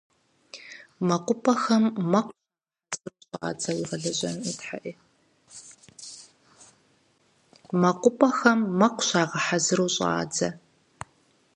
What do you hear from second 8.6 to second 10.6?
мэкъу щагъэхьэзыру щӀадзэ.